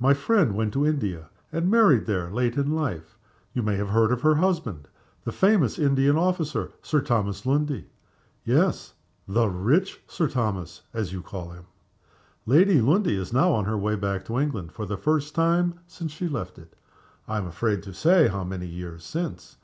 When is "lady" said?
12.44-12.80